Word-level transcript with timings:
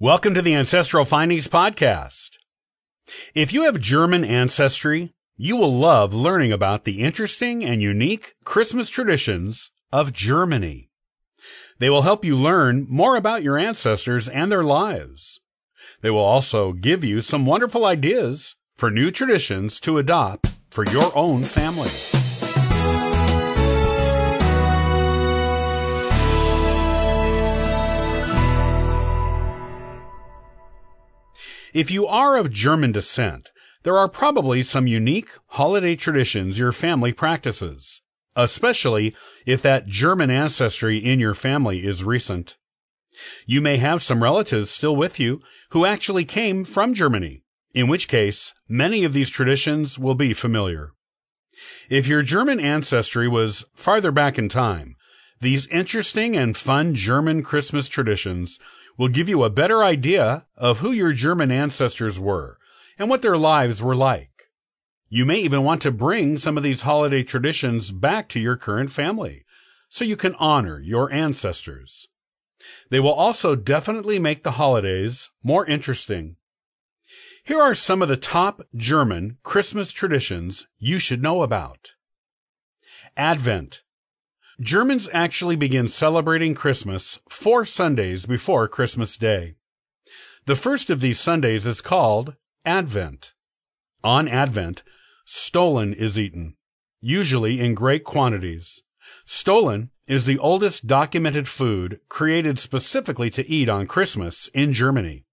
Welcome 0.00 0.32
to 0.34 0.42
the 0.42 0.54
Ancestral 0.54 1.04
Findings 1.04 1.48
Podcast. 1.48 2.36
If 3.34 3.52
you 3.52 3.62
have 3.62 3.80
German 3.80 4.24
ancestry, 4.24 5.12
you 5.36 5.56
will 5.56 5.76
love 5.76 6.14
learning 6.14 6.52
about 6.52 6.84
the 6.84 7.00
interesting 7.00 7.64
and 7.64 7.82
unique 7.82 8.36
Christmas 8.44 8.90
traditions 8.90 9.72
of 9.90 10.12
Germany. 10.12 10.88
They 11.80 11.90
will 11.90 12.02
help 12.02 12.24
you 12.24 12.36
learn 12.36 12.86
more 12.88 13.16
about 13.16 13.42
your 13.42 13.58
ancestors 13.58 14.28
and 14.28 14.52
their 14.52 14.62
lives. 14.62 15.40
They 16.00 16.10
will 16.10 16.20
also 16.20 16.72
give 16.74 17.02
you 17.02 17.20
some 17.20 17.44
wonderful 17.44 17.84
ideas 17.84 18.54
for 18.76 18.92
new 18.92 19.10
traditions 19.10 19.80
to 19.80 19.98
adopt 19.98 20.54
for 20.70 20.86
your 20.86 21.10
own 21.16 21.42
family. 21.42 21.90
If 31.78 31.92
you 31.92 32.08
are 32.08 32.36
of 32.36 32.50
German 32.50 32.90
descent, 32.90 33.52
there 33.84 33.96
are 33.96 34.08
probably 34.08 34.64
some 34.64 34.88
unique 34.88 35.30
holiday 35.46 35.94
traditions 35.94 36.58
your 36.58 36.72
family 36.72 37.12
practices, 37.12 38.02
especially 38.34 39.14
if 39.46 39.62
that 39.62 39.86
German 39.86 40.28
ancestry 40.28 40.98
in 40.98 41.20
your 41.20 41.34
family 41.34 41.84
is 41.84 42.02
recent. 42.02 42.56
You 43.46 43.60
may 43.60 43.76
have 43.76 44.02
some 44.02 44.24
relatives 44.24 44.72
still 44.72 44.96
with 44.96 45.20
you 45.20 45.40
who 45.70 45.84
actually 45.84 46.24
came 46.24 46.64
from 46.64 46.94
Germany, 46.94 47.44
in 47.72 47.86
which 47.86 48.08
case 48.08 48.54
many 48.68 49.04
of 49.04 49.12
these 49.12 49.30
traditions 49.30 50.00
will 50.00 50.16
be 50.16 50.32
familiar. 50.32 50.94
If 51.88 52.08
your 52.08 52.22
German 52.22 52.58
ancestry 52.58 53.28
was 53.28 53.64
farther 53.72 54.10
back 54.10 54.36
in 54.36 54.48
time, 54.48 54.96
these 55.40 55.68
interesting 55.68 56.36
and 56.36 56.56
fun 56.56 56.96
German 56.96 57.44
Christmas 57.44 57.86
traditions 57.86 58.58
will 58.98 59.08
give 59.08 59.28
you 59.28 59.44
a 59.44 59.50
better 59.50 59.82
idea 59.82 60.44
of 60.56 60.80
who 60.80 60.90
your 60.90 61.12
German 61.12 61.50
ancestors 61.50 62.20
were 62.20 62.58
and 62.98 63.08
what 63.08 63.22
their 63.22 63.38
lives 63.38 63.82
were 63.82 63.96
like. 63.96 64.50
You 65.08 65.24
may 65.24 65.38
even 65.38 65.64
want 65.64 65.80
to 65.82 65.92
bring 65.92 66.36
some 66.36 66.58
of 66.58 66.62
these 66.62 66.82
holiday 66.82 67.22
traditions 67.22 67.92
back 67.92 68.28
to 68.30 68.40
your 68.40 68.56
current 68.56 68.92
family 68.92 69.44
so 69.88 70.04
you 70.04 70.16
can 70.16 70.34
honor 70.34 70.80
your 70.80 71.10
ancestors. 71.10 72.08
They 72.90 73.00
will 73.00 73.12
also 73.12 73.54
definitely 73.54 74.18
make 74.18 74.42
the 74.42 74.52
holidays 74.52 75.30
more 75.42 75.64
interesting. 75.64 76.36
Here 77.44 77.60
are 77.60 77.74
some 77.74 78.02
of 78.02 78.08
the 78.08 78.16
top 78.16 78.60
German 78.74 79.38
Christmas 79.42 79.92
traditions 79.92 80.66
you 80.78 80.98
should 80.98 81.22
know 81.22 81.42
about. 81.42 81.92
Advent. 83.16 83.82
Germans 84.60 85.08
actually 85.12 85.54
begin 85.54 85.86
celebrating 85.86 86.52
Christmas 86.52 87.20
four 87.28 87.64
Sundays 87.64 88.26
before 88.26 88.66
Christmas 88.66 89.16
Day. 89.16 89.54
The 90.46 90.56
first 90.56 90.90
of 90.90 91.00
these 91.00 91.20
Sundays 91.20 91.64
is 91.64 91.80
called 91.80 92.34
Advent. 92.64 93.34
On 94.02 94.26
Advent, 94.26 94.82
stollen 95.24 95.94
is 95.94 96.18
eaten, 96.18 96.56
usually 97.00 97.60
in 97.60 97.74
great 97.76 98.02
quantities. 98.02 98.82
Stollen 99.24 99.90
is 100.08 100.26
the 100.26 100.38
oldest 100.38 100.88
documented 100.88 101.46
food 101.46 102.00
created 102.08 102.58
specifically 102.58 103.30
to 103.30 103.48
eat 103.48 103.68
on 103.68 103.86
Christmas 103.86 104.48
in 104.54 104.72
Germany. 104.72 105.24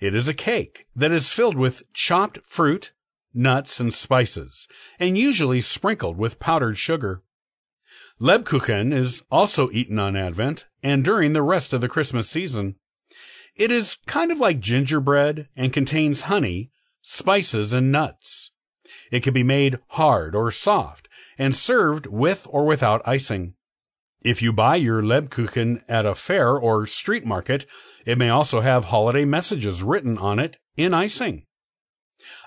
It 0.00 0.12
is 0.12 0.26
a 0.26 0.34
cake 0.34 0.86
that 0.96 1.12
is 1.12 1.30
filled 1.30 1.56
with 1.56 1.84
chopped 1.92 2.40
fruit, 2.44 2.90
nuts, 3.32 3.78
and 3.78 3.94
spices, 3.94 4.66
and 4.98 5.16
usually 5.16 5.60
sprinkled 5.60 6.16
with 6.16 6.40
powdered 6.40 6.76
sugar. 6.78 7.22
Lebkuchen 8.20 8.94
is 8.94 9.22
also 9.30 9.68
eaten 9.72 9.98
on 9.98 10.16
Advent 10.16 10.64
and 10.82 11.04
during 11.04 11.34
the 11.34 11.42
rest 11.42 11.74
of 11.74 11.82
the 11.82 11.88
Christmas 11.88 12.30
season. 12.30 12.76
It 13.54 13.70
is 13.70 13.98
kind 14.06 14.32
of 14.32 14.38
like 14.38 14.60
gingerbread 14.60 15.48
and 15.54 15.72
contains 15.72 16.22
honey, 16.22 16.70
spices, 17.02 17.74
and 17.74 17.92
nuts. 17.92 18.52
It 19.12 19.22
can 19.22 19.34
be 19.34 19.42
made 19.42 19.78
hard 19.90 20.34
or 20.34 20.50
soft 20.50 21.08
and 21.36 21.54
served 21.54 22.06
with 22.06 22.46
or 22.50 22.64
without 22.64 23.06
icing. 23.06 23.54
If 24.22 24.40
you 24.40 24.52
buy 24.52 24.76
your 24.76 25.02
Lebkuchen 25.02 25.82
at 25.86 26.06
a 26.06 26.14
fair 26.14 26.56
or 26.56 26.86
street 26.86 27.26
market, 27.26 27.66
it 28.06 28.16
may 28.16 28.30
also 28.30 28.60
have 28.60 28.86
holiday 28.86 29.26
messages 29.26 29.82
written 29.82 30.16
on 30.16 30.38
it 30.38 30.56
in 30.76 30.94
icing. 30.94 31.44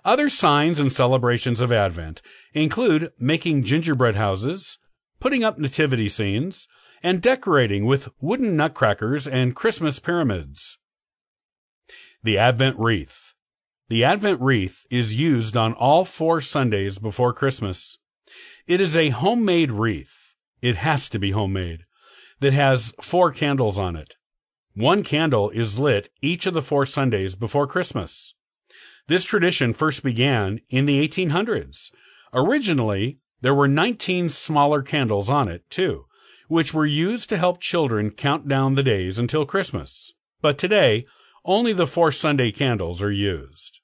Other 0.03 0.29
signs 0.29 0.79
and 0.79 0.91
celebrations 0.91 1.61
of 1.61 1.71
Advent 1.71 2.23
include 2.53 3.11
making 3.19 3.63
gingerbread 3.63 4.15
houses, 4.15 4.79
putting 5.19 5.43
up 5.43 5.57
nativity 5.57 6.09
scenes, 6.09 6.67
and 7.01 7.21
decorating 7.21 7.85
with 7.85 8.09
wooden 8.19 8.55
nutcrackers 8.55 9.27
and 9.27 9.55
Christmas 9.55 9.99
pyramids. 9.99 10.77
The 12.23 12.37
Advent 12.37 12.77
Wreath. 12.77 13.33
The 13.89 14.03
Advent 14.03 14.39
wreath 14.39 14.85
is 14.91 15.15
used 15.15 15.57
on 15.57 15.73
all 15.73 16.05
four 16.05 16.41
Sundays 16.41 16.99
before 16.99 17.33
Christmas. 17.33 17.97
It 18.67 18.79
is 18.79 18.95
a 18.95 19.09
homemade 19.09 19.71
wreath. 19.71 20.35
It 20.61 20.75
has 20.75 21.09
to 21.09 21.19
be 21.19 21.31
homemade. 21.31 21.85
That 22.39 22.53
has 22.53 22.93
four 23.01 23.31
candles 23.31 23.77
on 23.77 23.95
it. 23.95 24.15
One 24.75 25.03
candle 25.03 25.49
is 25.49 25.79
lit 25.79 26.09
each 26.21 26.45
of 26.45 26.53
the 26.53 26.61
four 26.61 26.85
Sundays 26.85 27.35
before 27.35 27.65
Christmas. 27.65 28.35
This 29.07 29.23
tradition 29.23 29.73
first 29.73 30.03
began 30.03 30.61
in 30.69 30.85
the 30.85 31.05
1800s. 31.05 31.91
Originally, 32.31 33.17
there 33.41 33.53
were 33.53 33.67
19 33.67 34.29
smaller 34.29 34.81
candles 34.81 35.29
on 35.29 35.47
it, 35.47 35.69
too, 35.69 36.05
which 36.47 36.73
were 36.73 36.85
used 36.85 37.29
to 37.29 37.37
help 37.37 37.61
children 37.61 38.11
count 38.11 38.47
down 38.47 38.75
the 38.75 38.83
days 38.83 39.17
until 39.17 39.45
Christmas. 39.45 40.13
But 40.41 40.57
today, 40.57 41.05
only 41.45 41.73
the 41.73 41.87
four 41.87 42.11
Sunday 42.11 42.51
candles 42.51 43.01
are 43.01 43.11
used. 43.11 43.79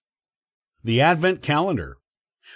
The 0.84 1.02
Advent 1.02 1.42
Calendar. 1.42 1.98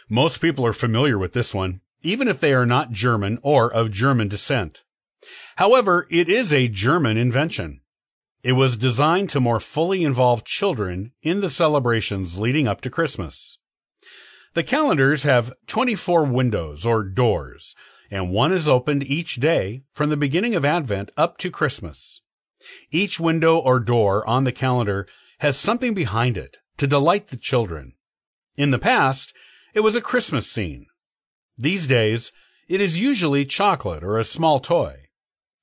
Most 0.09 0.41
people 0.41 0.65
are 0.65 0.73
familiar 0.73 1.17
with 1.17 1.33
this 1.33 1.53
one, 1.53 1.81
even 2.01 2.27
if 2.27 2.39
they 2.39 2.53
are 2.53 2.65
not 2.65 2.91
German 2.91 3.39
or 3.41 3.71
of 3.71 3.91
German 3.91 4.27
descent. 4.27 4.83
However, 5.57 6.07
it 6.09 6.29
is 6.29 6.53
a 6.53 6.67
German 6.67 7.17
invention. 7.17 7.81
It 8.41 8.53
was 8.53 8.77
designed 8.77 9.29
to 9.31 9.39
more 9.39 9.59
fully 9.59 10.03
involve 10.03 10.45
children 10.45 11.11
in 11.21 11.41
the 11.41 11.49
celebrations 11.49 12.39
leading 12.39 12.67
up 12.67 12.81
to 12.81 12.89
Christmas. 12.89 13.58
The 14.53 14.63
calendars 14.63 15.23
have 15.23 15.53
24 15.67 16.25
windows 16.25 16.85
or 16.85 17.03
doors, 17.03 17.75
and 18.09 18.31
one 18.31 18.51
is 18.51 18.67
opened 18.67 19.03
each 19.03 19.35
day 19.35 19.83
from 19.93 20.09
the 20.09 20.17
beginning 20.17 20.55
of 20.55 20.65
Advent 20.65 21.11
up 21.15 21.37
to 21.37 21.51
Christmas. 21.51 22.21
Each 22.91 23.19
window 23.19 23.57
or 23.57 23.79
door 23.79 24.27
on 24.27 24.43
the 24.43 24.51
calendar 24.51 25.07
has 25.39 25.57
something 25.57 25.93
behind 25.93 26.37
it 26.37 26.57
to 26.77 26.87
delight 26.87 27.27
the 27.27 27.37
children. 27.37 27.93
In 28.57 28.71
the 28.71 28.79
past, 28.79 29.33
it 29.73 29.81
was 29.81 29.95
a 29.95 30.01
Christmas 30.01 30.49
scene. 30.49 30.87
These 31.57 31.87
days, 31.87 32.31
it 32.67 32.81
is 32.81 32.99
usually 32.99 33.45
chocolate 33.45 34.03
or 34.03 34.17
a 34.17 34.23
small 34.23 34.59
toy. 34.59 35.09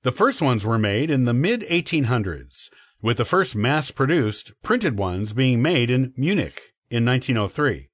The 0.03 0.13
first 0.13 0.41
ones 0.41 0.65
were 0.65 0.79
made 0.79 1.11
in 1.11 1.25
the 1.25 1.35
mid 1.35 1.63
1800s, 1.63 2.71
with 3.03 3.17
the 3.17 3.25
first 3.25 3.57
mass 3.57 3.91
produced 3.91 4.53
printed 4.63 4.97
ones 4.97 5.33
being 5.33 5.61
made 5.61 5.91
in 5.91 6.15
Munich 6.17 6.73
in 6.89 7.05
1903. 7.05 7.89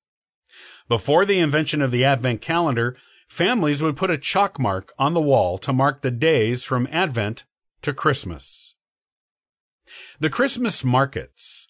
Before 0.93 1.25
the 1.25 1.39
invention 1.39 1.81
of 1.81 1.91
the 1.91 2.05
Advent 2.05 2.43
calendar, 2.43 2.99
families 3.27 3.83
would 3.83 3.97
put 3.97 4.11
a 4.11 4.19
chalk 4.19 4.59
mark 4.59 4.93
on 4.99 5.15
the 5.15 5.23
wall 5.23 5.57
to 5.57 5.73
mark 5.73 6.03
the 6.03 6.11
days 6.11 6.65
from 6.65 6.87
Advent 6.93 7.45
to 7.81 7.95
Christmas. 7.95 8.75
The 10.21 10.29
Christmas 10.29 10.85
markets. 10.85 11.67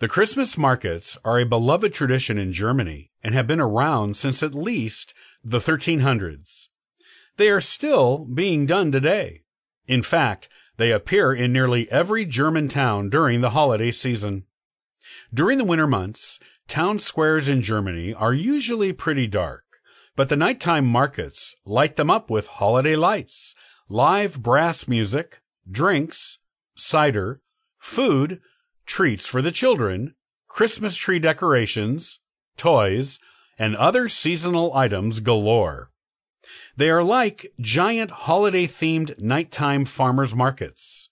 The 0.00 0.06
Christmas 0.06 0.58
markets 0.58 1.16
are 1.24 1.38
a 1.38 1.46
beloved 1.46 1.94
tradition 1.94 2.36
in 2.36 2.52
Germany 2.52 3.10
and 3.22 3.34
have 3.34 3.46
been 3.46 3.58
around 3.58 4.18
since 4.18 4.42
at 4.42 4.54
least 4.54 5.14
the 5.42 5.60
1300s. 5.60 6.68
They 7.38 7.48
are 7.48 7.62
still 7.62 8.26
being 8.26 8.66
done 8.66 8.92
today. 8.92 9.44
In 9.86 10.02
fact, 10.02 10.50
they 10.76 10.92
appear 10.92 11.32
in 11.32 11.54
nearly 11.54 11.90
every 11.90 12.26
German 12.26 12.68
town 12.68 13.08
during 13.08 13.40
the 13.40 13.56
holiday 13.56 13.92
season. 13.92 14.44
During 15.32 15.56
the 15.56 15.64
winter 15.64 15.86
months, 15.86 16.38
town 16.68 16.98
squares 16.98 17.48
in 17.48 17.62
Germany 17.62 18.14
are 18.14 18.34
usually 18.34 18.92
pretty 18.92 19.26
dark, 19.26 19.64
but 20.14 20.28
the 20.28 20.36
nighttime 20.36 20.86
markets 20.86 21.54
light 21.64 21.96
them 21.96 22.10
up 22.10 22.30
with 22.30 22.46
holiday 22.46 22.94
lights, 22.94 23.54
live 23.88 24.42
brass 24.42 24.86
music, 24.86 25.40
drinks, 25.68 26.38
cider, 26.76 27.40
food, 27.78 28.40
treats 28.86 29.26
for 29.26 29.42
the 29.42 29.50
children, 29.50 30.14
Christmas 30.46 30.96
tree 30.96 31.18
decorations, 31.18 32.20
toys, 32.56 33.18
and 33.58 33.74
other 33.76 34.08
seasonal 34.08 34.74
items 34.74 35.20
galore. 35.20 35.90
They 36.76 36.90
are 36.90 37.02
like 37.02 37.52
giant 37.60 38.10
holiday 38.10 38.66
themed 38.66 39.18
nighttime 39.18 39.84
farmers 39.84 40.34
markets. 40.34 41.10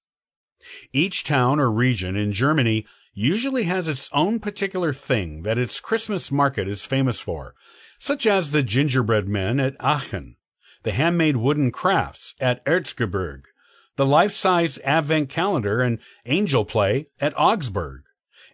Each 0.93 1.25
town 1.25 1.61
or 1.61 1.71
region 1.71 2.17
in 2.17 2.33
Germany 2.33 2.87
usually 3.19 3.65
has 3.65 3.89
its 3.89 4.11
own 4.13 4.39
particular 4.39 4.93
thing 4.93 5.43
that 5.43 5.59
its 5.59 5.81
Christmas 5.81 6.31
market 6.31 6.69
is 6.69 6.85
famous 6.85 7.19
for, 7.19 7.55
such 7.99 8.27
as 8.27 8.51
the 8.51 8.63
gingerbread 8.63 9.27
men 9.27 9.59
at 9.59 9.75
Aachen, 9.81 10.37
the 10.83 10.93
handmade 10.93 11.39
wooden 11.39 11.73
crafts 11.73 12.35
at 12.41 12.63
Erzgebirge, 12.67 13.45
the 13.97 14.05
life-size 14.05 14.79
advent 14.85 15.31
calendar 15.31 15.81
and 15.81 15.99
angel 16.27 16.67
play 16.67 17.07
at 17.19 17.33
Augsburg, 17.39 18.03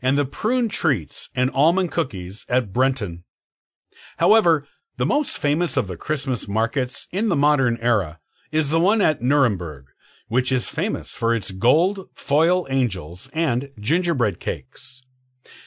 and 0.01 0.17
the 0.17 0.25
prune 0.25 0.69
treats 0.69 1.29
and 1.35 1.51
almond 1.53 1.91
cookies 1.91 2.47
at 2.49 2.73
Brenton. 2.73 3.25
However, 4.19 4.69
the 4.97 5.07
most 5.07 5.39
famous 5.39 5.77
of 5.77 5.89
the 5.89 5.97
Christmas 5.97 6.47
markets 6.47 7.09
in 7.11 7.29
the 7.29 7.37
modern 7.37 7.79
era 7.79 8.21
is 8.53 8.71
the 8.71 8.79
one 8.79 9.03
at 9.03 9.23
Nuremberg, 9.23 9.87
which 10.33 10.51
is 10.51 10.67
famous 10.67 11.15
for 11.15 11.35
its 11.35 11.51
gold 11.51 12.09
foil 12.15 12.67
angels 12.71 13.29
and 13.35 13.69
gingerbread 13.79 14.41
cakes. 14.41 15.03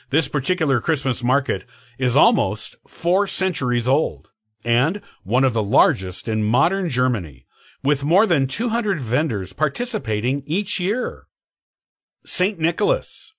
This 0.10 0.28
particular 0.28 0.82
Christmas 0.82 1.24
market 1.24 1.66
is 2.00 2.18
almost 2.18 2.76
four 2.88 3.28
centuries 3.28 3.88
old 3.88 4.30
and 4.64 5.02
one 5.24 5.44
of 5.44 5.54
the 5.54 5.62
largest 5.62 6.28
in 6.28 6.44
modern 6.44 6.90
Germany, 6.90 7.46
with 7.84 8.04
more 8.04 8.26
than 8.26 8.48
200 8.48 9.00
vendors 9.00 9.54
participating 9.54 10.42
each 10.48 10.80
year. 10.80 11.28
St. 12.26 12.58
Nicholas. 12.58 13.36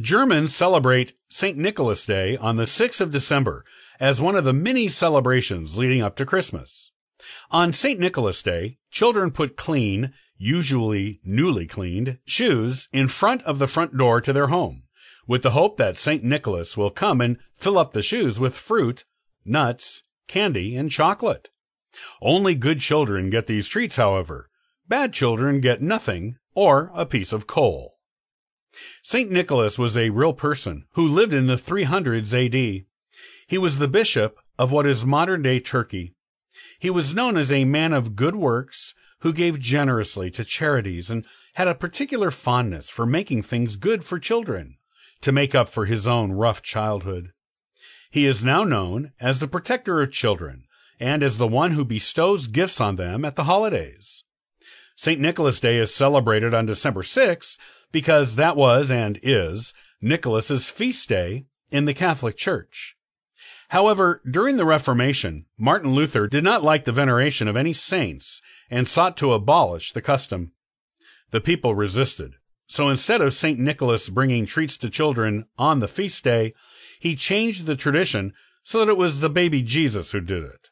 Germans 0.00 0.56
celebrate 0.56 1.12
St. 1.28 1.58
Nicholas 1.58 2.06
Day 2.06 2.38
on 2.38 2.56
the 2.56 2.64
6th 2.64 3.02
of 3.02 3.10
December 3.10 3.66
as 4.00 4.22
one 4.22 4.36
of 4.36 4.44
the 4.44 4.54
many 4.54 4.88
celebrations 4.88 5.76
leading 5.76 6.00
up 6.00 6.16
to 6.16 6.24
Christmas. 6.24 6.92
On 7.50 7.74
St. 7.74 8.00
Nicholas 8.00 8.42
Day, 8.42 8.78
children 8.90 9.30
put 9.30 9.58
clean, 9.58 10.14
usually 10.42 11.20
newly 11.24 11.66
cleaned, 11.66 12.18
shoes 12.24 12.88
in 12.92 13.06
front 13.06 13.42
of 13.42 13.60
the 13.60 13.68
front 13.68 13.96
door 13.96 14.20
to 14.20 14.32
their 14.32 14.48
home, 14.48 14.82
with 15.26 15.42
the 15.42 15.50
hope 15.50 15.76
that 15.76 15.96
St. 15.96 16.24
Nicholas 16.24 16.76
will 16.76 16.90
come 16.90 17.20
and 17.20 17.38
fill 17.54 17.78
up 17.78 17.92
the 17.92 18.02
shoes 18.02 18.40
with 18.40 18.56
fruit, 18.56 19.04
nuts, 19.44 20.02
candy, 20.26 20.76
and 20.76 20.90
chocolate. 20.90 21.50
Only 22.20 22.56
good 22.56 22.80
children 22.80 23.30
get 23.30 23.46
these 23.46 23.68
treats, 23.68 23.96
however. 23.96 24.50
Bad 24.88 25.12
children 25.12 25.60
get 25.60 25.80
nothing 25.80 26.38
or 26.54 26.90
a 26.94 27.06
piece 27.06 27.32
of 27.32 27.46
coal. 27.46 27.98
St. 29.02 29.30
Nicholas 29.30 29.78
was 29.78 29.96
a 29.96 30.10
real 30.10 30.32
person 30.32 30.86
who 30.92 31.06
lived 31.06 31.32
in 31.32 31.46
the 31.46 31.56
300s 31.56 32.34
AD. 32.34 32.84
He 33.46 33.58
was 33.58 33.78
the 33.78 33.88
bishop 33.88 34.38
of 34.58 34.72
what 34.72 34.86
is 34.86 35.06
modern 35.06 35.42
day 35.42 35.60
Turkey. 35.60 36.14
He 36.80 36.90
was 36.90 37.14
known 37.14 37.36
as 37.36 37.52
a 37.52 37.64
man 37.64 37.92
of 37.92 38.16
good 38.16 38.34
works 38.34 38.94
who 39.22 39.32
gave 39.32 39.58
generously 39.58 40.30
to 40.30 40.44
charities 40.44 41.10
and 41.10 41.24
had 41.54 41.68
a 41.68 41.74
particular 41.74 42.30
fondness 42.30 42.90
for 42.90 43.06
making 43.06 43.42
things 43.42 43.76
good 43.76 44.04
for 44.04 44.18
children 44.18 44.76
to 45.20 45.32
make 45.32 45.54
up 45.54 45.68
for 45.68 45.86
his 45.86 46.06
own 46.06 46.32
rough 46.32 46.62
childhood. 46.62 47.32
He 48.10 48.26
is 48.26 48.44
now 48.44 48.64
known 48.64 49.12
as 49.20 49.40
the 49.40 49.48
protector 49.48 50.02
of 50.02 50.12
children 50.12 50.64
and 50.98 51.22
as 51.22 51.38
the 51.38 51.48
one 51.48 51.72
who 51.72 51.84
bestows 51.84 52.46
gifts 52.46 52.80
on 52.80 52.96
them 52.96 53.24
at 53.24 53.36
the 53.36 53.44
holidays. 53.44 54.24
St. 54.96 55.20
Nicholas 55.20 55.60
Day 55.60 55.78
is 55.78 55.94
celebrated 55.94 56.52
on 56.52 56.66
December 56.66 57.02
6 57.02 57.58
because 57.90 58.36
that 58.36 58.56
was 58.56 58.90
and 58.90 59.18
is 59.22 59.72
Nicholas's 60.00 60.68
feast 60.68 61.08
day 61.08 61.46
in 61.70 61.84
the 61.84 61.94
Catholic 61.94 62.36
Church. 62.36 62.96
However, 63.70 64.20
during 64.30 64.58
the 64.58 64.66
Reformation, 64.66 65.46
Martin 65.56 65.94
Luther 65.94 66.26
did 66.26 66.44
not 66.44 66.62
like 66.62 66.84
the 66.84 66.92
veneration 66.92 67.48
of 67.48 67.56
any 67.56 67.72
saints 67.72 68.42
and 68.72 68.88
sought 68.88 69.18
to 69.18 69.34
abolish 69.34 69.92
the 69.92 70.00
custom. 70.00 70.50
The 71.30 71.42
people 71.42 71.74
resisted, 71.74 72.36
so 72.66 72.88
instead 72.88 73.20
of 73.20 73.34
St. 73.34 73.58
Nicholas 73.58 74.08
bringing 74.08 74.46
treats 74.46 74.78
to 74.78 74.88
children 74.88 75.44
on 75.58 75.80
the 75.80 75.86
feast 75.86 76.24
day, 76.24 76.54
he 76.98 77.14
changed 77.14 77.66
the 77.66 77.76
tradition 77.76 78.32
so 78.64 78.78
that 78.80 78.88
it 78.88 78.96
was 78.96 79.20
the 79.20 79.28
baby 79.28 79.62
Jesus 79.62 80.12
who 80.12 80.20
did 80.20 80.42
it. 80.42 80.70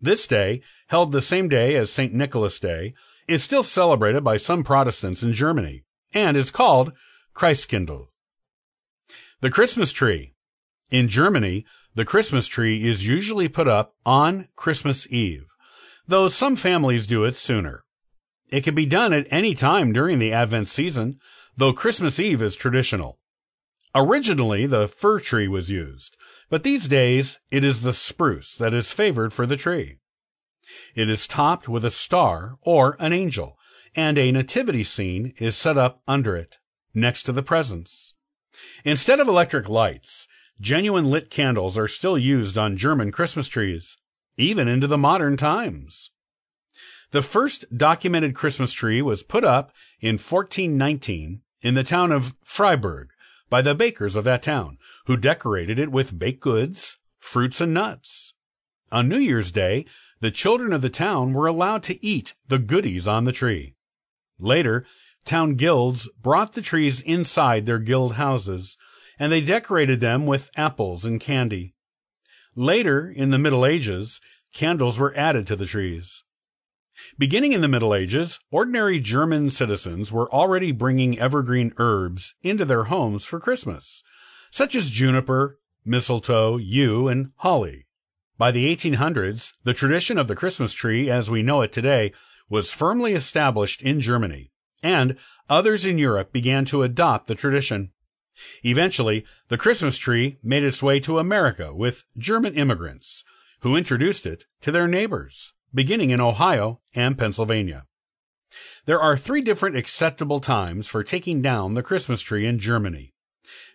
This 0.00 0.26
day, 0.26 0.62
held 0.88 1.12
the 1.12 1.22
same 1.22 1.48
day 1.48 1.76
as 1.76 1.92
St. 1.92 2.12
Nicholas 2.12 2.58
Day, 2.58 2.94
is 3.28 3.42
still 3.42 3.62
celebrated 3.62 4.24
by 4.24 4.36
some 4.36 4.64
Protestants 4.64 5.22
in 5.22 5.32
Germany 5.32 5.84
and 6.12 6.36
is 6.36 6.50
called 6.50 6.92
Christkindl. 7.34 8.08
The 9.40 9.50
Christmas 9.50 9.92
Tree. 9.92 10.34
In 10.90 11.06
Germany, 11.08 11.64
the 11.94 12.04
Christmas 12.04 12.48
tree 12.48 12.84
is 12.84 13.06
usually 13.06 13.48
put 13.48 13.68
up 13.68 13.94
on 14.06 14.48
Christmas 14.56 15.06
Eve, 15.10 15.46
though 16.08 16.28
some 16.28 16.56
families 16.56 17.06
do 17.06 17.24
it 17.24 17.36
sooner. 17.36 17.84
It 18.50 18.64
can 18.64 18.74
be 18.74 18.86
done 18.86 19.12
at 19.12 19.28
any 19.30 19.54
time 19.54 19.92
during 19.92 20.18
the 20.18 20.32
Advent 20.32 20.68
season, 20.68 21.20
though 21.56 21.72
Christmas 21.72 22.18
Eve 22.18 22.42
is 22.42 22.56
traditional. 22.56 23.18
Originally, 23.94 24.66
the 24.66 24.88
fir 24.88 25.20
tree 25.20 25.48
was 25.48 25.70
used, 25.70 26.16
but 26.50 26.62
these 26.62 26.88
days 26.88 27.38
it 27.50 27.62
is 27.62 27.82
the 27.82 27.92
spruce 27.92 28.56
that 28.56 28.74
is 28.74 28.90
favored 28.90 29.32
for 29.32 29.46
the 29.46 29.56
tree. 29.56 29.98
It 30.94 31.08
is 31.08 31.26
topped 31.26 31.68
with 31.68 31.84
a 31.84 31.90
star 31.90 32.56
or 32.62 32.96
an 32.98 33.12
angel, 33.12 33.56
and 33.94 34.18
a 34.18 34.32
nativity 34.32 34.84
scene 34.84 35.34
is 35.38 35.56
set 35.56 35.78
up 35.78 36.02
under 36.08 36.36
it, 36.36 36.58
next 36.94 37.22
to 37.24 37.32
the 37.32 37.42
presents. 37.42 38.14
Instead 38.84 39.20
of 39.20 39.28
electric 39.28 39.68
lights, 39.68 40.26
Genuine 40.60 41.08
lit 41.08 41.30
candles 41.30 41.78
are 41.78 41.86
still 41.86 42.18
used 42.18 42.58
on 42.58 42.76
German 42.76 43.12
Christmas 43.12 43.46
trees, 43.46 43.96
even 44.38 44.68
into 44.68 44.86
the 44.86 44.96
modern 44.96 45.36
times. 45.36 46.10
The 47.10 47.22
first 47.22 47.64
documented 47.76 48.34
Christmas 48.34 48.72
tree 48.72 49.02
was 49.02 49.22
put 49.22 49.44
up 49.44 49.72
in 50.00 50.14
1419 50.14 51.42
in 51.60 51.74
the 51.74 51.84
town 51.84 52.12
of 52.12 52.34
Freiburg 52.42 53.10
by 53.50 53.62
the 53.62 53.74
bakers 53.74 54.14
of 54.14 54.24
that 54.24 54.42
town, 54.42 54.78
who 55.06 55.16
decorated 55.16 55.78
it 55.78 55.90
with 55.90 56.18
baked 56.18 56.40
goods, 56.40 56.98
fruits, 57.18 57.60
and 57.60 57.74
nuts. 57.74 58.34
On 58.92 59.08
New 59.08 59.18
Year's 59.18 59.50
Day, 59.50 59.86
the 60.20 60.30
children 60.30 60.72
of 60.72 60.82
the 60.82 60.90
town 60.90 61.32
were 61.32 61.46
allowed 61.46 61.82
to 61.84 62.04
eat 62.04 62.34
the 62.46 62.58
goodies 62.58 63.08
on 63.08 63.24
the 63.24 63.32
tree. 63.32 63.74
Later, 64.38 64.84
town 65.24 65.54
guilds 65.54 66.08
brought 66.20 66.52
the 66.52 66.62
trees 66.62 67.00
inside 67.00 67.66
their 67.66 67.78
guild 67.78 68.14
houses, 68.14 68.76
and 69.18 69.32
they 69.32 69.40
decorated 69.40 70.00
them 70.00 70.26
with 70.26 70.50
apples 70.56 71.04
and 71.04 71.20
candy. 71.20 71.74
Later, 72.58 73.08
in 73.08 73.30
the 73.30 73.38
Middle 73.38 73.64
Ages, 73.64 74.20
candles 74.52 74.98
were 74.98 75.16
added 75.16 75.46
to 75.46 75.54
the 75.54 75.64
trees. 75.64 76.24
Beginning 77.16 77.52
in 77.52 77.60
the 77.60 77.68
Middle 77.68 77.94
Ages, 77.94 78.40
ordinary 78.50 78.98
German 78.98 79.50
citizens 79.50 80.10
were 80.10 80.28
already 80.34 80.72
bringing 80.72 81.16
evergreen 81.20 81.72
herbs 81.76 82.34
into 82.42 82.64
their 82.64 82.84
homes 82.84 83.24
for 83.24 83.38
Christmas, 83.38 84.02
such 84.50 84.74
as 84.74 84.90
juniper, 84.90 85.60
mistletoe, 85.84 86.56
yew, 86.56 87.06
and 87.06 87.30
holly. 87.36 87.86
By 88.38 88.50
the 88.50 88.74
1800s, 88.74 89.52
the 89.62 89.72
tradition 89.72 90.18
of 90.18 90.26
the 90.26 90.34
Christmas 90.34 90.72
tree 90.72 91.08
as 91.08 91.30
we 91.30 91.44
know 91.44 91.62
it 91.62 91.70
today 91.70 92.12
was 92.48 92.72
firmly 92.72 93.12
established 93.12 93.82
in 93.82 94.00
Germany, 94.00 94.50
and 94.82 95.16
others 95.48 95.86
in 95.86 95.96
Europe 95.96 96.32
began 96.32 96.64
to 96.64 96.82
adopt 96.82 97.28
the 97.28 97.36
tradition. 97.36 97.92
Eventually, 98.64 99.24
the 99.48 99.58
Christmas 99.58 99.98
tree 99.98 100.38
made 100.42 100.62
its 100.62 100.82
way 100.82 101.00
to 101.00 101.18
America 101.18 101.74
with 101.74 102.04
German 102.16 102.54
immigrants, 102.54 103.24
who 103.60 103.76
introduced 103.76 104.26
it 104.26 104.44
to 104.60 104.70
their 104.70 104.86
neighbors, 104.86 105.52
beginning 105.74 106.10
in 106.10 106.20
Ohio 106.20 106.80
and 106.94 107.18
Pennsylvania. 107.18 107.86
There 108.86 109.00
are 109.00 109.16
three 109.16 109.42
different 109.42 109.76
acceptable 109.76 110.40
times 110.40 110.86
for 110.86 111.04
taking 111.04 111.42
down 111.42 111.74
the 111.74 111.82
Christmas 111.82 112.20
tree 112.20 112.46
in 112.46 112.58
Germany. 112.58 113.12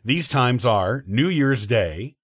These 0.03 0.27
times 0.27 0.65
are 0.65 1.03
New 1.07 1.29
Year's 1.29 1.67
Day, 1.67 2.15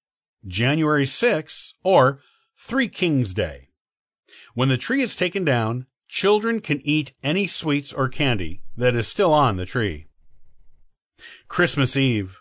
January 0.47 1.05
6, 1.05 1.75
or 1.83 2.19
Three 2.57 2.87
Kings 2.87 3.33
Day. 3.33 3.69
When 4.53 4.69
the 4.69 4.77
tree 4.77 5.01
is 5.01 5.15
taken 5.15 5.45
down, 5.45 5.85
children 6.07 6.59
can 6.59 6.81
eat 6.83 7.13
any 7.23 7.47
sweets 7.47 7.93
or 7.93 8.09
candy 8.09 8.61
that 8.75 8.95
is 8.95 9.07
still 9.07 9.33
on 9.33 9.57
the 9.57 9.65
tree. 9.65 10.08
Christmas 11.47 11.95
Eve. 11.97 12.39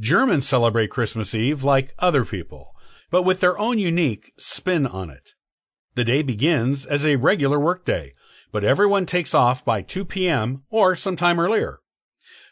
Germans 0.00 0.46
celebrate 0.46 0.90
Christmas 0.90 1.34
Eve 1.34 1.64
like 1.64 1.94
other 1.98 2.24
people, 2.24 2.74
but 3.10 3.22
with 3.22 3.40
their 3.40 3.58
own 3.58 3.78
unique 3.78 4.32
spin 4.38 4.86
on 4.86 5.10
it. 5.10 5.30
The 5.94 6.04
day 6.04 6.22
begins 6.22 6.86
as 6.86 7.04
a 7.04 7.16
regular 7.16 7.58
workday, 7.58 8.14
but 8.52 8.64
everyone 8.64 9.06
takes 9.06 9.34
off 9.34 9.64
by 9.64 9.82
2 9.82 10.04
p.m. 10.04 10.62
or 10.70 10.94
sometime 10.94 11.40
earlier. 11.40 11.80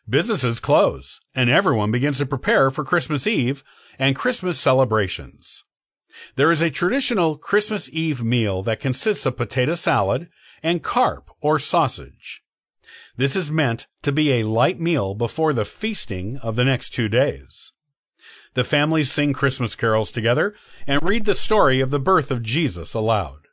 Businesses 0.08 0.60
close, 0.60 1.20
and 1.34 1.50
everyone 1.50 1.90
begins 1.90 2.18
to 2.18 2.26
prepare 2.26 2.70
for 2.70 2.84
Christmas 2.84 3.26
Eve 3.26 3.64
and 3.98 4.16
Christmas 4.16 4.58
celebrations. 4.58 5.64
There 6.36 6.52
is 6.52 6.62
a 6.62 6.70
traditional 6.70 7.36
Christmas 7.36 7.90
Eve 7.92 8.22
meal 8.22 8.62
that 8.62 8.80
consists 8.80 9.26
of 9.26 9.36
potato 9.36 9.74
salad 9.74 10.28
and 10.62 10.82
carp 10.82 11.30
or 11.40 11.58
sausage. 11.58 12.42
This 13.16 13.36
is 13.36 13.50
meant 13.50 13.86
to 14.02 14.12
be 14.12 14.32
a 14.32 14.44
light 14.46 14.80
meal 14.80 15.14
before 15.14 15.52
the 15.52 15.64
feasting 15.64 16.38
of 16.38 16.56
the 16.56 16.64
next 16.64 16.90
two 16.90 17.08
days. 17.08 17.72
The 18.54 18.64
families 18.64 19.12
sing 19.12 19.32
Christmas 19.32 19.74
carols 19.74 20.10
together 20.10 20.54
and 20.86 21.02
read 21.02 21.24
the 21.24 21.34
story 21.34 21.80
of 21.80 21.90
the 21.90 22.00
birth 22.00 22.30
of 22.30 22.42
Jesus 22.42 22.94
aloud. 22.94 23.48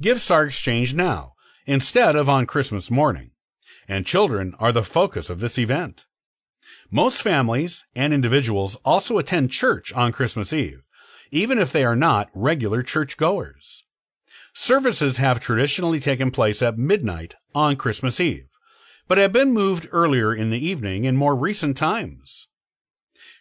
Gifts 0.00 0.30
are 0.30 0.44
exchanged 0.44 0.96
now, 0.96 1.34
instead 1.64 2.16
of 2.16 2.28
on 2.28 2.44
Christmas 2.44 2.90
morning, 2.90 3.30
and 3.88 4.04
children 4.04 4.54
are 4.58 4.72
the 4.72 4.82
focus 4.82 5.30
of 5.30 5.40
this 5.40 5.58
event. 5.58 6.06
Most 6.90 7.22
families 7.22 7.84
and 7.94 8.12
individuals 8.12 8.76
also 8.84 9.18
attend 9.18 9.50
church 9.50 9.92
on 9.92 10.12
Christmas 10.12 10.52
Eve, 10.52 10.82
even 11.30 11.58
if 11.58 11.72
they 11.72 11.84
are 11.84 11.96
not 11.96 12.28
regular 12.34 12.82
churchgoers. 12.82 13.84
Services 14.58 15.18
have 15.18 15.38
traditionally 15.38 16.00
taken 16.00 16.30
place 16.30 16.62
at 16.62 16.78
midnight 16.78 17.34
on 17.54 17.76
Christmas 17.76 18.18
Eve 18.18 18.48
but 19.08 19.18
have 19.18 19.32
been 19.32 19.52
moved 19.52 19.88
earlier 19.92 20.34
in 20.34 20.50
the 20.50 20.64
evening 20.64 21.04
in 21.04 21.16
more 21.16 21.36
recent 21.36 21.76
times. 21.76 22.48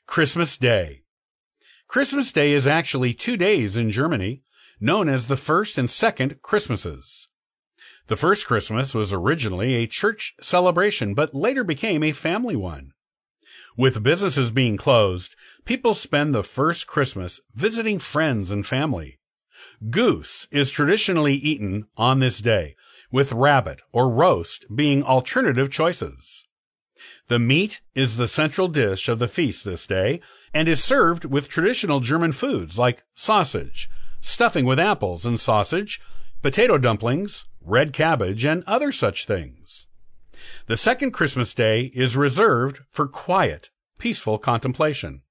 Christmas 0.05 0.57
Day. 0.57 1.03
Christmas 1.88 2.31
Day 2.31 2.51
is 2.51 2.67
actually 2.67 3.13
two 3.13 3.38
days 3.38 3.75
in 3.75 3.91
Germany, 3.91 4.43
known 4.79 5.10
as 5.10 5.27
the 5.27 5.38
first 5.38 5.77
and 5.77 5.89
second 5.89 6.41
Christmases. 6.41 7.27
The 8.07 8.15
first 8.15 8.45
Christmas 8.45 8.93
was 8.93 9.13
originally 9.13 9.75
a 9.75 9.88
church 9.88 10.36
celebration, 10.41 11.13
but 11.13 11.34
later 11.34 11.63
became 11.63 12.03
a 12.03 12.12
family 12.12 12.55
one. 12.55 12.91
With 13.77 14.03
businesses 14.03 14.51
being 14.51 14.77
closed, 14.77 15.36
people 15.65 15.93
spend 15.93 16.34
the 16.34 16.43
first 16.43 16.88
Christmas 16.88 17.39
visiting 17.53 18.00
friends 18.00 18.51
and 18.51 18.65
family. 18.65 19.19
Goose 19.89 20.48
is 20.51 20.72
traditionally 20.72 21.36
eaten 21.36 21.88
on 21.98 22.20
this 22.20 22.39
day, 22.39 22.75
with 23.12 23.34
rabbit 23.34 23.79
or 23.91 24.10
roast 24.10 24.65
being 24.74 25.03
alternative 25.03 25.70
choices. 25.70 26.46
The 27.27 27.39
meat 27.39 27.82
is 27.94 28.17
the 28.17 28.27
central 28.27 28.67
dish 28.67 29.10
of 29.10 29.20
the 29.20 29.27
feast 29.27 29.65
this 29.65 29.86
day 29.86 30.22
and 30.53 30.70
is 30.70 30.84
served 30.84 31.25
with 31.25 31.50
traditional 31.50 32.00
German 32.00 32.32
foods 32.32 32.79
like 32.79 33.03
sausage, 33.15 33.89
stuffing 34.22 34.65
with 34.65 34.79
apples 34.79 35.25
and 35.25 35.39
sausage, 35.39 36.01
potato 36.41 36.77
dumplings, 36.77 37.46
red 37.62 37.94
cabbage, 37.94 38.46
and 38.46 38.63
other 38.65 38.91
such 38.91 39.25
things. 39.25 39.88
The 40.67 40.77
second 40.77 41.12
Christmas 41.12 41.53
day 41.53 41.91
is 41.94 42.17
reserved 42.17 42.79
for 42.89 43.08
quiet, 43.08 43.70
peaceful 43.98 44.38
contemplation. 44.38 45.24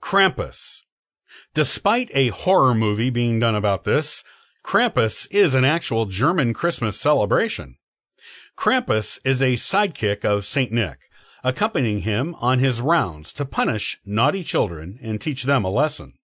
Krampus. 0.00 0.82
Despite 1.54 2.10
a 2.14 2.28
horror 2.28 2.74
movie 2.74 3.10
being 3.10 3.40
done 3.40 3.54
about 3.54 3.84
this, 3.84 4.24
Krampus 4.64 5.26
is 5.30 5.54
an 5.54 5.64
actual 5.64 6.06
German 6.06 6.54
Christmas 6.54 6.98
celebration. 6.98 7.76
Krampus 8.56 9.18
is 9.24 9.42
a 9.42 9.54
sidekick 9.54 10.24
of 10.24 10.46
St. 10.46 10.72
Nick, 10.72 11.10
accompanying 11.42 12.00
him 12.00 12.34
on 12.36 12.58
his 12.58 12.80
rounds 12.80 13.32
to 13.34 13.44
punish 13.44 14.00
naughty 14.06 14.42
children 14.42 14.98
and 15.02 15.20
teach 15.20 15.42
them 15.42 15.64
a 15.64 15.70
lesson. 15.70 16.14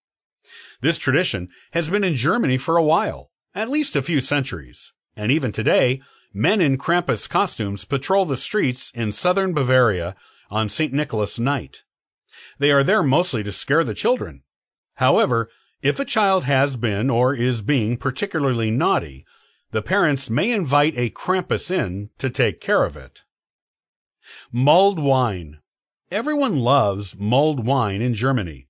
This 0.81 0.97
tradition 0.97 1.49
has 1.73 1.91
been 1.91 2.05
in 2.05 2.17
Germany 2.17 2.57
for 2.57 2.77
a 2.77 2.83
while, 2.83 3.31
at 3.55 3.69
least 3.69 3.97
a 3.97 4.03
few 4.03 4.21
centuries, 4.21 4.93
and 5.15 5.31
even 5.31 5.53
today, 5.53 6.01
men 6.33 6.61
in 6.61 6.79
Krampus 6.79 7.29
costumes 7.29 7.85
patrol 7.85 8.25
the 8.25 8.37
streets 8.37 8.91
in 8.95 9.13
southern 9.13 9.53
Bavaria 9.53 10.17
on 10.51 10.69
St. 10.69 10.93
Nicholas 10.93 11.39
night. 11.39 11.83
They 12.59 12.73
are 12.73 12.85
there 12.85 13.03
mostly 13.03 13.43
to 13.43 13.53
scare 13.53 13.85
the 13.85 13.95
children. 13.95 14.43
However, 15.01 15.49
if 15.81 15.99
a 15.99 16.05
child 16.05 16.45
has 16.45 16.77
been 16.77 17.09
or 17.09 17.35
is 17.35 17.63
being 17.63 17.97
particularly 17.97 18.71
naughty, 18.71 19.25
the 19.71 19.81
parents 19.81 20.29
may 20.29 20.53
invite 20.53 20.93
a 20.95 21.09
Krampus 21.09 21.71
in 21.71 22.11
to 22.19 22.29
take 22.29 22.61
care 22.61 22.85
of 22.85 22.99
it. 22.99 23.23
Mulled 24.53 24.99
wine. 24.99 25.61
Everyone 26.11 26.59
loves 26.59 27.19
mulled 27.19 27.65
wine 27.65 28.03
in 28.03 28.13
Germany. 28.13 28.69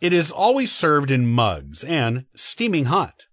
It 0.00 0.14
is 0.14 0.32
always 0.32 0.72
served 0.72 1.10
in 1.10 1.26
mugs 1.26 1.84
and 1.84 2.24
steaming 2.34 2.86
hot. 2.86 3.26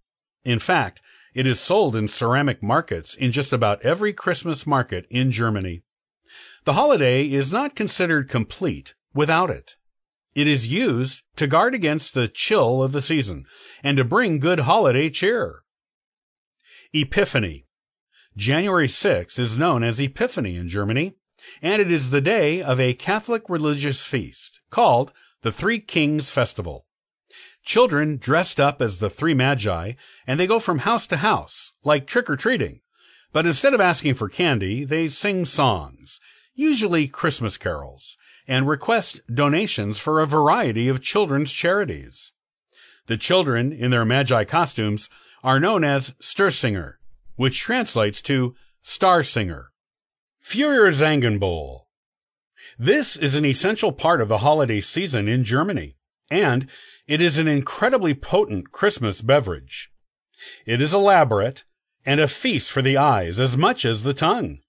In 0.43 0.59
fact, 0.59 1.01
it 1.33 1.47
is 1.47 1.61
sold 1.61 1.95
in 1.95 2.09
ceramic 2.09 2.61
markets 2.61 3.15
in 3.15 3.31
just 3.31 3.53
about 3.53 3.81
every 3.81 4.11
Christmas 4.11 4.67
market 4.67 5.07
in 5.09 5.31
Germany. 5.31 5.83
The 6.65 6.73
holiday 6.73 7.31
is 7.31 7.53
not 7.53 7.75
considered 7.75 8.29
complete 8.29 8.93
without 9.13 9.49
it. 9.49 9.77
It 10.35 10.47
is 10.47 10.67
used 10.67 11.23
to 11.37 11.47
guard 11.47 11.73
against 11.73 12.13
the 12.13 12.27
chill 12.27 12.83
of 12.83 12.91
the 12.91 13.01
season 13.01 13.45
and 13.81 13.95
to 13.95 14.03
bring 14.03 14.39
good 14.39 14.61
holiday 14.61 15.09
cheer. 15.09 15.61
Epiphany. 16.93 17.65
January 18.35 18.89
6 18.89 19.39
is 19.39 19.57
known 19.57 19.81
as 19.81 19.97
Epiphany 19.97 20.57
in 20.57 20.67
Germany, 20.67 21.13
and 21.61 21.81
it 21.81 21.89
is 21.89 22.09
the 22.09 22.19
day 22.19 22.61
of 22.61 22.81
a 22.81 22.93
Catholic 22.93 23.49
religious 23.49 24.05
feast 24.05 24.59
called 24.69 25.13
the 25.41 25.53
Three 25.53 25.79
Kings 25.79 26.29
Festival. 26.31 26.85
Children 27.63 28.17
dressed 28.17 28.59
up 28.59 28.81
as 28.81 28.99
the 28.99 29.09
three 29.09 29.33
magi, 29.33 29.93
and 30.27 30.37
they 30.37 30.47
go 30.47 30.59
from 30.59 30.79
house 30.79 31.07
to 31.07 31.17
house, 31.17 31.71
like 31.83 32.07
trick 32.07 32.29
or 32.29 32.35
treating. 32.35 32.81
But 33.31 33.45
instead 33.45 33.73
of 33.73 33.81
asking 33.81 34.15
for 34.15 34.27
candy, 34.27 34.83
they 34.83 35.07
sing 35.07 35.45
songs, 35.45 36.19
usually 36.53 37.07
Christmas 37.07 37.57
carols, 37.57 38.17
and 38.47 38.67
request 38.67 39.21
donations 39.33 39.99
for 39.99 40.19
a 40.19 40.27
variety 40.27 40.87
of 40.87 41.01
children's 41.01 41.51
charities. 41.51 42.31
The 43.07 43.17
children, 43.17 43.71
in 43.71 43.91
their 43.91 44.05
magi 44.05 44.43
costumes, 44.45 45.09
are 45.43 45.59
known 45.59 45.83
as 45.83 46.11
Sternsinger, 46.19 46.95
which 47.35 47.59
translates 47.59 48.21
to 48.23 48.55
Star 48.81 49.23
Singer. 49.23 49.71
Feuerzangenbowle. 50.43 51.81
This 52.77 53.15
is 53.15 53.35
an 53.35 53.45
essential 53.45 53.91
part 53.91 54.21
of 54.21 54.27
the 54.27 54.39
holiday 54.39 54.81
season 54.81 55.27
in 55.27 55.43
Germany, 55.43 55.97
and 56.29 56.67
it 57.07 57.21
is 57.21 57.37
an 57.37 57.47
incredibly 57.47 58.13
potent 58.13 58.71
Christmas 58.71 59.21
beverage. 59.21 59.91
It 60.65 60.81
is 60.81 60.93
elaborate 60.93 61.63
and 62.05 62.19
a 62.19 62.27
feast 62.27 62.71
for 62.71 62.81
the 62.81 62.97
eyes 62.97 63.39
as 63.39 63.57
much 63.57 63.85
as 63.85 64.03
the 64.03 64.13
tongue. 64.13 64.59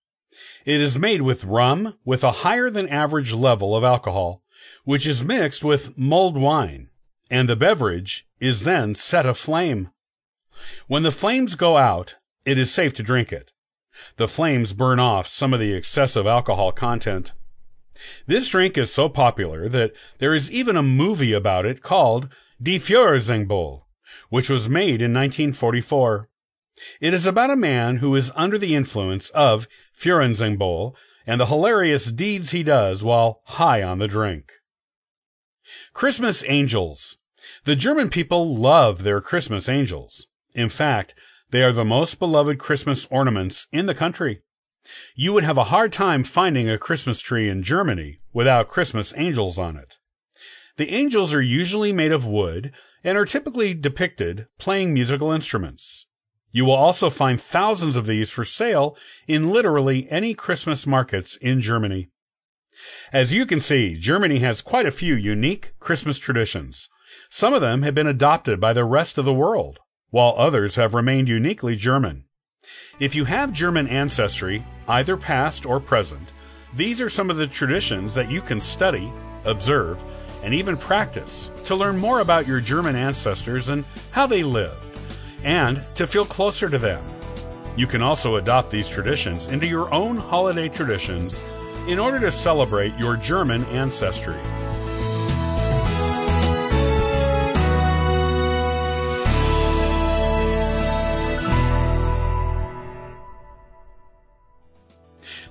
It 0.65 0.81
is 0.81 0.99
made 0.99 1.23
with 1.23 1.45
rum 1.45 1.99
with 2.05 2.25
a 2.25 2.43
higher 2.43 2.71
than 2.71 2.89
average 2.89 3.33
level 3.33 3.77
of 3.77 3.85
alcohol, 3.85 4.43
which 4.85 5.07
is 5.07 5.25
mixed 5.25 5.65
with 5.65 5.97
mulled 5.97 6.37
wine, 6.37 6.91
and 7.31 7.49
the 7.49 7.57
beverage 7.57 8.27
is 8.41 8.65
then 8.65 8.95
set 8.95 9.27
aflame. 9.27 9.91
When 10.87 11.03
the 11.03 11.11
flames 11.11 11.55
go 11.55 11.77
out, 11.77 12.17
it 12.45 12.59
is 12.59 12.73
safe 12.73 12.95
to 12.95 13.03
drink 13.03 13.33
it. 13.33 13.53
The 14.17 14.29
flames 14.29 14.73
burn 14.73 15.01
off 15.01 15.27
some 15.27 15.53
of 15.55 15.61
the 15.61 15.73
excessive 15.73 16.27
alcohol 16.27 16.73
content. 16.73 17.33
This 18.27 18.49
drink 18.49 18.77
is 18.77 18.93
so 18.93 19.09
popular 19.09 19.69
that 19.69 19.93
there 20.19 20.35
is 20.35 20.53
even 20.53 20.77
a 20.77 20.83
movie 20.83 21.33
about 21.33 21.65
it 21.65 21.83
called 21.83 22.29
Die 22.63 22.73
Feuerzangenbowle, 22.79 23.83
which 24.29 24.51
was 24.51 24.69
made 24.69 25.01
in 25.01 25.15
1944. 25.15 26.29
It 27.01 27.15
is 27.15 27.27
about 27.27 27.51
a 27.51 27.57
man 27.57 27.97
who 27.97 28.15
is 28.15 28.33
under 28.37 28.59
the 28.59 28.75
influence 28.75 29.31
of 29.31 29.67
Feuerzangenbowle 29.99 30.95
and 31.27 31.41
the 31.41 31.47
hilarious 31.47 32.13
deeds 32.13 32.51
he 32.51 32.63
does 32.63 33.03
while 33.03 33.43
high 33.45 33.83
on 33.83 33.99
the 33.99 34.09
drink. 34.09 34.53
Christmas 35.93 36.45
Angels. 36.47 37.17
The 37.65 37.77
German 37.77 38.11
people 38.11 38.57
love 38.57 39.03
their 39.03 39.21
Christmas 39.21 39.69
angels. 39.69 40.27
In 40.55 40.69
fact, 40.69 41.15
they 41.51 41.63
are 41.63 41.73
the 41.73 41.85
most 41.85 42.19
beloved 42.19 42.59
Christmas 42.59 43.07
ornaments 43.11 43.67
in 43.73 43.87
the 43.87 43.95
country. 43.95 44.43
You 45.15 45.33
would 45.33 45.45
have 45.45 45.59
a 45.59 45.65
hard 45.65 45.93
time 45.93 46.25
finding 46.25 46.69
a 46.69 46.79
Christmas 46.79 47.21
tree 47.21 47.49
in 47.49 47.63
Germany 47.63 48.19
without 48.33 48.69
Christmas 48.69 49.13
angels 49.17 49.59
on 49.59 49.77
it. 49.77 49.99
The 50.77 50.91
angels 50.91 51.33
are 51.33 51.43
usually 51.43 51.93
made 51.93 52.13
of 52.13 52.27
wood 52.27 52.73
and 53.03 53.17
are 53.17 53.25
typically 53.25 53.75
depicted 53.75 54.47
playing 54.59 54.93
musical 54.93 55.33
instruments. 55.33 56.06
You 56.57 56.65
will 56.65 56.73
also 56.73 57.11
find 57.11 57.39
thousands 57.39 57.97
of 57.97 58.07
these 58.07 58.31
for 58.31 58.43
sale 58.43 58.97
in 59.29 59.51
literally 59.51 60.09
any 60.11 60.33
Christmas 60.33 60.87
markets 60.87 61.37
in 61.37 61.61
Germany. 61.61 62.09
As 63.13 63.35
you 63.35 63.45
can 63.45 63.61
see, 63.61 63.99
Germany 63.99 64.39
has 64.39 64.63
quite 64.63 64.87
a 64.87 64.91
few 64.91 65.15
unique 65.15 65.75
Christmas 65.81 66.19
traditions. 66.19 66.89
Some 67.29 67.53
of 67.53 67.61
them 67.61 67.83
have 67.83 67.95
been 67.95 68.07
adopted 68.07 68.59
by 68.59 68.73
the 68.73 68.87
rest 68.87 69.19
of 69.19 69.27
the 69.27 69.35
world, 69.35 69.81
while 70.09 70.33
others 70.39 70.77
have 70.77 70.95
remained 70.95 71.29
uniquely 71.29 71.77
German. 71.77 72.25
If 72.99 73.15
you 73.15 73.27
have 73.27 73.53
German 73.53 73.87
ancestry, 73.87 74.65
either 74.89 75.19
past 75.19 75.67
or 75.67 75.79
present, 75.79 76.33
these 76.73 77.03
are 77.03 77.11
some 77.11 77.29
of 77.29 77.37
the 77.37 77.47
traditions 77.47 78.15
that 78.15 78.31
you 78.31 78.41
can 78.41 78.63
study, 78.63 79.13
observe, 79.45 80.03
and 80.43 80.55
even 80.55 80.79
practice 80.79 81.51
to 81.67 81.75
learn 81.75 81.99
more 81.99 82.21
about 82.21 82.47
your 82.47 82.63
German 82.63 82.97
ancestors 82.97 83.69
and 83.69 83.85
how 84.13 84.27
they 84.27 84.43
lived, 84.43 84.87
and 85.45 85.83
to 85.95 86.07
feel 86.07 86.25
closer 86.25 86.69
to 86.69 86.79
them. 86.79 87.05
You 87.77 87.87
can 87.87 88.03
also 88.03 88.37
adopt 88.37 88.71
these 88.71 88.89
traditions 88.89 89.49
into 89.49 89.67
your 89.67 89.93
own 89.95 90.17
holiday 90.17 90.69
traditions 90.69 91.41
in 91.89 91.99
order 91.99 92.19
to 92.21 92.31
celebrate 92.31 92.97
your 92.99 93.17
German 93.17 93.65
ancestry. 93.67 94.41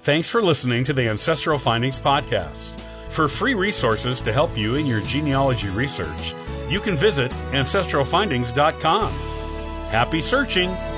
Thanks 0.06 0.30
for 0.30 0.44
listening 0.44 0.84
to 0.84 0.94
the 0.94 1.10
Ancestral 1.10 1.58
Findings 1.58 1.98
Podcast. 1.98 2.80
For 3.10 3.28
free 3.28 3.56
resources 3.56 4.22
to 4.22 4.32
help 4.32 4.56
you 4.56 4.76
in 4.76 4.86
your 4.86 5.02
genealogy 5.02 5.70
research, 5.70 6.36
you 6.70 6.80
can 6.80 6.96
visit 6.96 7.32
ancestralfindings.com. 7.52 9.35
Happy 9.96 10.20
searching! 10.20 10.95